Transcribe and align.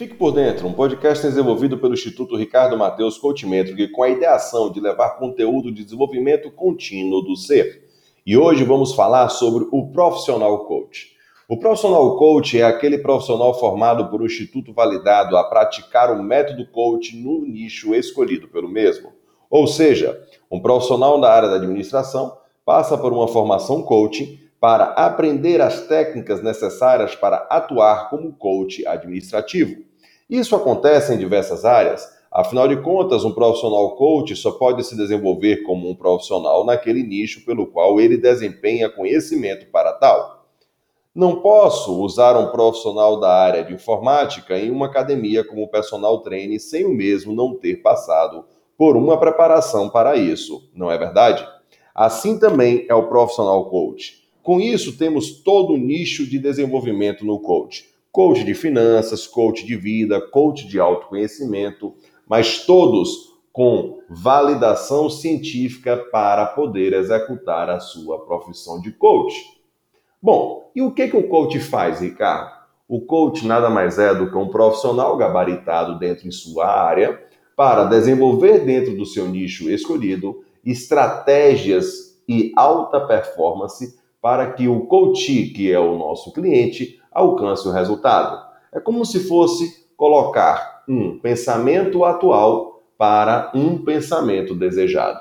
Fique 0.00 0.14
por 0.14 0.32
dentro, 0.32 0.66
um 0.66 0.72
podcast 0.72 1.26
desenvolvido 1.26 1.76
pelo 1.76 1.92
Instituto 1.92 2.34
Ricardo 2.34 2.74
Mateus 2.74 3.18
Coachmetric 3.18 3.88
com 3.88 4.02
a 4.02 4.08
ideação 4.08 4.72
de 4.72 4.80
levar 4.80 5.18
conteúdo 5.18 5.70
de 5.70 5.84
desenvolvimento 5.84 6.50
contínuo 6.50 7.20
do 7.20 7.36
ser. 7.36 7.84
E 8.24 8.34
hoje 8.34 8.64
vamos 8.64 8.94
falar 8.94 9.28
sobre 9.28 9.68
o 9.70 9.88
profissional 9.88 10.64
coach. 10.64 11.10
O 11.46 11.58
profissional 11.58 12.16
coach 12.16 12.58
é 12.58 12.64
aquele 12.64 12.96
profissional 12.96 13.52
formado 13.60 14.08
por 14.08 14.22
um 14.22 14.24
instituto 14.24 14.72
validado 14.72 15.36
a 15.36 15.44
praticar 15.44 16.10
o 16.10 16.22
método 16.22 16.66
coach 16.72 17.14
no 17.14 17.44
nicho 17.44 17.94
escolhido 17.94 18.48
pelo 18.48 18.70
mesmo. 18.70 19.12
Ou 19.50 19.66
seja, 19.66 20.18
um 20.50 20.60
profissional 20.60 21.20
da 21.20 21.30
área 21.30 21.50
da 21.50 21.56
administração 21.56 22.38
passa 22.64 22.96
por 22.96 23.12
uma 23.12 23.28
formação 23.28 23.82
coaching 23.82 24.38
para 24.58 24.84
aprender 24.92 25.60
as 25.60 25.86
técnicas 25.86 26.42
necessárias 26.42 27.14
para 27.14 27.46
atuar 27.50 28.08
como 28.08 28.32
coach 28.32 28.86
administrativo. 28.86 29.89
Isso 30.30 30.54
acontece 30.54 31.12
em 31.12 31.18
diversas 31.18 31.64
áreas, 31.64 32.08
afinal 32.30 32.68
de 32.68 32.76
contas, 32.76 33.24
um 33.24 33.32
profissional 33.32 33.96
coach 33.96 34.36
só 34.36 34.52
pode 34.52 34.84
se 34.84 34.96
desenvolver 34.96 35.64
como 35.64 35.90
um 35.90 35.94
profissional 35.94 36.64
naquele 36.64 37.02
nicho 37.02 37.44
pelo 37.44 37.66
qual 37.66 38.00
ele 38.00 38.16
desempenha 38.16 38.88
conhecimento 38.88 39.66
para 39.72 39.92
tal. 39.92 40.46
Não 41.12 41.40
posso 41.40 42.00
usar 42.00 42.38
um 42.38 42.52
profissional 42.52 43.18
da 43.18 43.28
área 43.28 43.64
de 43.64 43.74
informática 43.74 44.56
em 44.56 44.70
uma 44.70 44.86
academia 44.86 45.42
como 45.42 45.66
personal 45.66 46.20
trainer 46.20 46.60
sem 46.60 46.86
o 46.86 46.94
mesmo 46.94 47.34
não 47.34 47.56
ter 47.56 47.82
passado 47.82 48.44
por 48.78 48.96
uma 48.96 49.18
preparação 49.18 49.90
para 49.90 50.14
isso, 50.14 50.62
não 50.72 50.92
é 50.92 50.96
verdade? 50.96 51.44
Assim 51.92 52.38
também 52.38 52.86
é 52.88 52.94
o 52.94 53.08
profissional 53.08 53.68
coach. 53.68 54.30
Com 54.44 54.60
isso, 54.60 54.96
temos 54.96 55.42
todo 55.42 55.72
o 55.72 55.76
nicho 55.76 56.24
de 56.24 56.38
desenvolvimento 56.38 57.26
no 57.26 57.40
coach. 57.40 57.89
Coach 58.12 58.44
de 58.44 58.54
finanças, 58.54 59.26
coach 59.26 59.64
de 59.64 59.76
vida, 59.76 60.20
coach 60.20 60.66
de 60.66 60.80
autoconhecimento, 60.80 61.94
mas 62.28 62.64
todos 62.64 63.30
com 63.52 64.00
validação 64.08 65.08
científica 65.08 65.96
para 66.10 66.46
poder 66.46 66.92
executar 66.92 67.68
a 67.70 67.80
sua 67.80 68.24
profissão 68.24 68.80
de 68.80 68.92
coach. 68.92 69.34
Bom, 70.22 70.70
e 70.74 70.82
o 70.82 70.92
que, 70.92 71.08
que 71.08 71.16
o 71.16 71.28
coach 71.28 71.58
faz, 71.60 72.00
Ricardo? 72.00 72.60
O 72.88 73.00
coach 73.00 73.46
nada 73.46 73.70
mais 73.70 73.98
é 73.98 74.14
do 74.14 74.30
que 74.30 74.36
um 74.36 74.48
profissional 74.48 75.16
gabaritado 75.16 75.98
dentro 75.98 76.28
de 76.28 76.34
sua 76.34 76.66
área 76.66 77.22
para 77.56 77.84
desenvolver 77.84 78.64
dentro 78.64 78.96
do 78.96 79.06
seu 79.06 79.28
nicho 79.28 79.70
escolhido 79.70 80.42
estratégias 80.64 82.20
e 82.28 82.52
alta 82.56 83.00
performance 83.00 83.99
para 84.20 84.52
que 84.52 84.68
o 84.68 84.86
coach, 84.86 85.46
que 85.54 85.72
é 85.72 85.78
o 85.78 85.96
nosso 85.96 86.32
cliente, 86.32 87.00
alcance 87.10 87.66
o 87.66 87.72
resultado. 87.72 88.40
É 88.72 88.78
como 88.78 89.04
se 89.04 89.26
fosse 89.26 89.86
colocar 89.96 90.84
um 90.88 91.18
pensamento 91.18 92.04
atual 92.04 92.82
para 92.96 93.50
um 93.54 93.82
pensamento 93.82 94.54
desejado. 94.54 95.18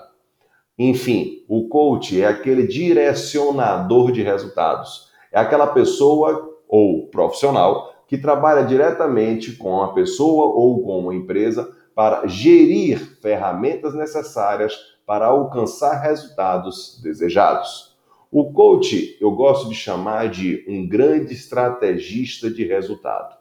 Enfim, 0.77 1.43
o 1.47 1.67
coach 1.67 2.21
é 2.21 2.25
aquele 2.25 2.67
direcionador 2.67 4.11
de 4.11 4.21
resultados. 4.21 5.09
É 5.31 5.39
aquela 5.39 5.67
pessoa 5.67 6.57
ou 6.67 7.07
profissional 7.07 7.93
que 8.07 8.17
trabalha 8.17 8.63
diretamente 8.63 9.53
com 9.53 9.81
a 9.81 9.93
pessoa 9.93 10.47
ou 10.47 10.81
com 10.83 10.99
uma 10.99 11.13
empresa 11.13 11.69
para 11.93 12.25
gerir 12.27 13.19
ferramentas 13.21 13.93
necessárias 13.93 14.73
para 15.05 15.27
alcançar 15.27 16.01
resultados 16.01 16.99
desejados. 17.03 17.88
O 18.31 18.53
coach 18.53 19.17
eu 19.19 19.31
gosto 19.31 19.69
de 19.69 19.73
chamar 19.73 20.29
de 20.29 20.63
um 20.67 20.87
grande 20.87 21.33
estrategista 21.33 22.47
de 22.47 22.63
resultado. 22.63 23.35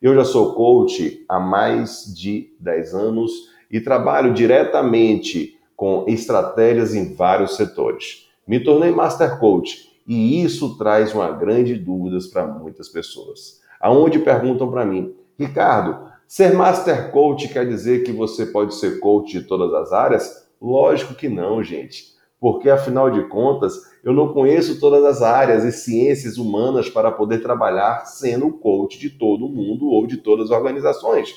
Eu 0.00 0.16
já 0.16 0.24
sou 0.24 0.54
coach 0.54 1.24
há 1.28 1.38
mais 1.38 2.12
de 2.12 2.52
10 2.58 2.92
anos 2.92 3.30
e 3.70 3.80
trabalho 3.80 4.34
diretamente 4.34 5.56
com 5.76 6.04
estratégias 6.08 6.92
em 6.92 7.14
vários 7.14 7.54
setores. 7.54 8.28
Me 8.44 8.58
tornei 8.58 8.90
Master 8.90 9.38
Coach 9.38 9.88
e 10.08 10.42
isso 10.42 10.76
traz 10.76 11.14
uma 11.14 11.30
grande 11.30 11.76
dúvida 11.76 12.18
para 12.32 12.44
muitas 12.44 12.88
pessoas. 12.88 13.60
Aonde 13.78 14.18
perguntam 14.18 14.68
para 14.68 14.84
mim, 14.84 15.14
Ricardo, 15.38 16.10
ser 16.26 16.52
Master 16.52 17.12
Coach 17.12 17.46
quer 17.46 17.64
dizer 17.68 18.02
que 18.02 18.10
você 18.10 18.46
pode 18.46 18.74
ser 18.74 18.98
coach 18.98 19.38
de 19.38 19.46
todas 19.46 19.72
as 19.72 19.92
áreas? 19.92 20.48
Lógico 20.60 21.14
que 21.14 21.28
não, 21.28 21.62
gente 21.62 22.11
porque 22.42 22.68
afinal 22.68 23.08
de 23.08 23.22
contas 23.28 23.72
eu 24.02 24.12
não 24.12 24.32
conheço 24.32 24.80
todas 24.80 25.04
as 25.04 25.22
áreas 25.22 25.62
e 25.62 25.70
ciências 25.70 26.38
humanas 26.38 26.90
para 26.90 27.12
poder 27.12 27.40
trabalhar 27.40 28.04
sendo 28.04 28.50
coach 28.50 28.98
de 28.98 29.10
todo 29.10 29.48
mundo 29.48 29.86
ou 29.86 30.08
de 30.08 30.16
todas 30.16 30.50
as 30.50 30.56
organizações. 30.58 31.32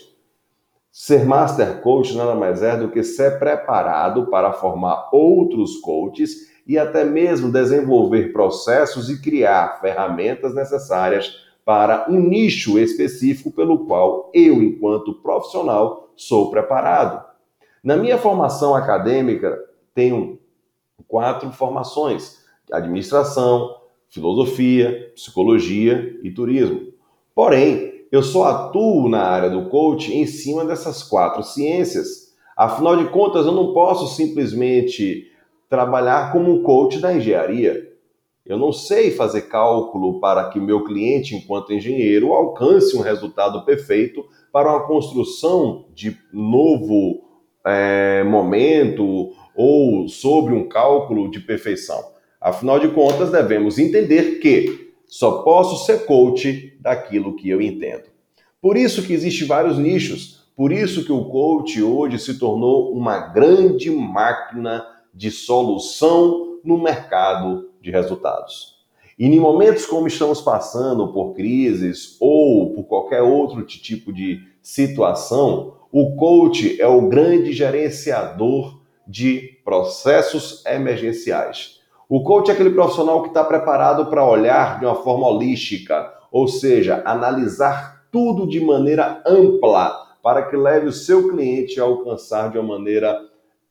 Ser 0.91 1.23
Master 1.23 1.79
Coach 1.81 2.17
nada 2.17 2.33
mais 2.33 2.63
é 2.63 2.75
do 2.75 2.89
que 2.89 3.03
ser 3.03 3.37
preparado 3.37 4.31
para 4.31 4.51
formar 4.53 5.09
outros 5.13 5.77
coaches 5.77 6.51
e 6.65 6.75
até 6.75 7.03
mesmo 7.03 7.51
desenvolver 7.51 8.33
processos 8.33 9.07
e 9.07 9.21
criar 9.21 9.79
ferramentas 9.79 10.55
necessárias 10.55 11.35
para 11.63 12.07
um 12.09 12.19
nicho 12.19 12.79
específico 12.79 13.51
pelo 13.51 13.85
qual 13.85 14.31
eu, 14.33 14.55
enquanto 14.55 15.21
profissional, 15.21 16.09
sou 16.15 16.49
preparado. 16.49 17.23
Na 17.83 17.95
minha 17.95 18.17
formação 18.17 18.73
acadêmica, 18.73 19.55
tenho 19.93 20.39
quatro 21.07 21.51
formações: 21.51 22.43
administração, 22.71 23.75
filosofia, 24.09 25.11
psicologia 25.15 26.19
e 26.23 26.31
turismo. 26.31 26.93
Porém, 27.33 28.05
eu 28.11 28.23
só 28.23 28.45
atuo 28.45 29.09
na 29.09 29.23
área 29.23 29.49
do 29.49 29.69
coach 29.69 30.15
em 30.15 30.25
cima 30.25 30.63
dessas 30.63 31.03
quatro 31.03 31.43
ciências. 31.43 32.33
Afinal 32.55 32.95
de 32.95 33.09
contas, 33.09 33.45
eu 33.45 33.51
não 33.51 33.73
posso 33.73 34.15
simplesmente 34.15 35.31
trabalhar 35.69 36.31
como 36.31 36.51
um 36.51 36.63
coach 36.63 36.99
da 36.99 37.13
engenharia. 37.13 37.91
Eu 38.45 38.57
não 38.57 38.71
sei 38.71 39.11
fazer 39.11 39.43
cálculo 39.43 40.19
para 40.19 40.47
que 40.49 40.59
meu 40.59 40.83
cliente, 40.83 41.35
enquanto 41.35 41.73
engenheiro, 41.73 42.33
alcance 42.33 42.95
um 42.95 43.01
resultado 43.01 43.65
perfeito 43.65 44.23
para 44.51 44.69
uma 44.69 44.87
construção 44.87 45.85
de 45.93 46.15
novo 46.31 47.21
é, 47.65 48.23
momento 48.23 49.33
ou 49.55 50.07
sobre 50.07 50.53
um 50.53 50.67
cálculo 50.67 51.31
de 51.31 51.39
perfeição. 51.39 52.03
Afinal 52.39 52.79
de 52.79 52.89
contas, 52.89 53.31
devemos 53.31 53.79
entender 53.79 54.39
que 54.39 54.93
só 55.07 55.43
posso 55.43 55.85
ser 55.85 56.05
coach 56.05 56.77
daquilo 56.79 57.35
que 57.35 57.49
eu 57.49 57.61
entendo. 57.61 58.03
Por 58.61 58.77
isso 58.77 59.03
que 59.03 59.13
existem 59.13 59.47
vários 59.47 59.77
nichos, 59.77 60.49
por 60.55 60.71
isso 60.71 61.05
que 61.05 61.11
o 61.11 61.25
coach 61.25 61.81
hoje 61.81 62.17
se 62.19 62.39
tornou 62.39 62.93
uma 62.93 63.19
grande 63.19 63.89
máquina 63.91 64.85
de 65.13 65.31
solução 65.31 66.59
no 66.63 66.77
mercado 66.77 67.69
de 67.81 67.91
resultados. 67.91 68.75
E 69.17 69.25
em 69.25 69.39
momentos 69.39 69.85
como 69.85 70.07
estamos 70.07 70.41
passando 70.41 71.07
por 71.13 71.33
crises 71.33 72.17
ou 72.19 72.73
por 72.73 72.83
qualquer 72.83 73.21
outro 73.21 73.63
tipo 73.63 74.11
de 74.11 74.41
situação, 74.61 75.75
o 75.91 76.15
coach 76.15 76.79
é 76.81 76.87
o 76.87 77.07
grande 77.07 77.53
gerenciador 77.53 78.74
de 79.07 79.59
processos 79.63 80.65
emergenciais. 80.65 81.79
O 82.07 82.23
coach 82.23 82.49
é 82.49 82.53
aquele 82.53 82.69
profissional 82.69 83.21
que 83.23 83.29
está 83.29 83.43
preparado 83.43 84.07
para 84.07 84.25
olhar 84.25 84.79
de 84.79 84.85
uma 84.85 84.95
forma 84.95 85.27
holística, 85.27 86.13
ou 86.31 86.47
seja, 86.47 87.01
analisar 87.05 88.05
tudo 88.11 88.47
de 88.47 88.59
maneira 88.59 89.23
ampla 89.25 90.05
para 90.21 90.43
que 90.43 90.55
leve 90.55 90.87
o 90.87 90.93
seu 90.93 91.29
cliente 91.29 91.79
a 91.79 91.83
alcançar 91.83 92.51
de 92.51 92.57
uma 92.57 92.77
maneira 92.77 93.19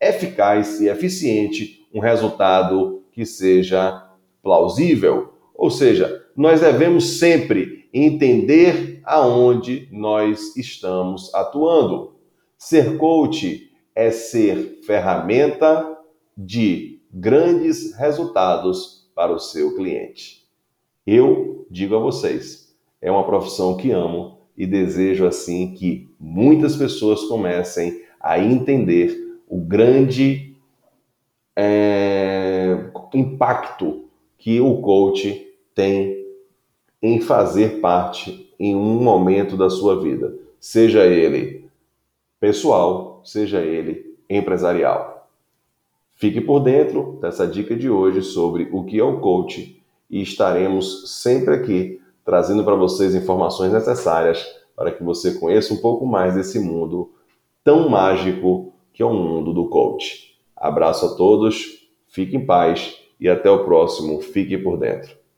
eficaz 0.00 0.80
e 0.80 0.88
eficiente 0.88 1.86
um 1.94 2.00
resultado 2.00 3.02
que 3.12 3.24
seja 3.24 4.08
plausível. 4.42 5.32
Ou 5.54 5.70
seja, 5.70 6.24
nós 6.36 6.60
devemos 6.60 7.18
sempre 7.18 7.88
entender 7.92 9.00
aonde 9.04 9.88
nós 9.92 10.56
estamos 10.56 11.32
atuando. 11.34 12.14
Ser 12.58 12.98
coach 12.98 13.70
é 13.94 14.10
ser 14.10 14.80
ferramenta 14.84 15.98
de 16.36 17.00
grandes 17.12 17.94
resultados 17.96 19.08
para 19.14 19.32
o 19.32 19.38
seu 19.38 19.76
cliente. 19.76 20.44
Eu 21.06 21.66
digo 21.70 21.94
a 21.94 22.00
vocês, 22.00 22.74
é 23.00 23.10
uma 23.10 23.24
profissão 23.24 23.76
que 23.76 23.90
amo 23.90 24.38
e 24.56 24.66
desejo 24.66 25.26
assim 25.26 25.74
que 25.74 26.08
muitas 26.18 26.76
pessoas 26.76 27.24
comecem 27.24 28.02
a 28.20 28.38
entender 28.38 29.38
o 29.48 29.60
grande 29.60 30.56
é, 31.54 32.90
impacto 33.12 34.08
que 34.38 34.60
o 34.60 34.80
coach 34.80 35.46
tem 35.74 36.24
em 37.02 37.20
fazer 37.20 37.80
parte 37.80 38.52
em 38.58 38.74
um 38.74 39.02
momento 39.02 39.56
da 39.56 39.68
sua 39.68 40.00
vida, 40.02 40.34
seja 40.58 41.04
ele 41.04 41.68
pessoal, 42.40 43.13
seja 43.24 43.60
ele 43.60 44.16
empresarial. 44.28 45.28
Fique 46.14 46.40
por 46.40 46.60
dentro 46.60 47.18
dessa 47.20 47.46
dica 47.46 47.74
de 47.74 47.90
hoje 47.90 48.22
sobre 48.22 48.68
o 48.72 48.84
que 48.84 48.98
é 48.98 49.04
o 49.04 49.18
coach 49.20 49.82
e 50.08 50.22
estaremos 50.22 51.22
sempre 51.22 51.54
aqui 51.54 52.00
trazendo 52.24 52.64
para 52.64 52.74
vocês 52.74 53.14
informações 53.14 53.72
necessárias 53.72 54.46
para 54.76 54.92
que 54.92 55.02
você 55.02 55.34
conheça 55.34 55.74
um 55.74 55.78
pouco 55.78 56.06
mais 56.06 56.34
desse 56.34 56.58
mundo 56.58 57.10
tão 57.62 57.88
mágico 57.88 58.72
que 58.92 59.02
é 59.02 59.06
o 59.06 59.12
mundo 59.12 59.52
do 59.52 59.68
coach. 59.68 60.38
Abraço 60.56 61.06
a 61.06 61.16
todos, 61.16 61.88
fique 62.06 62.36
em 62.36 62.46
paz 62.46 62.98
e 63.20 63.28
até 63.28 63.50
o 63.50 63.64
próximo 63.64 64.20
Fique 64.20 64.56
por 64.56 64.78
Dentro. 64.78 65.23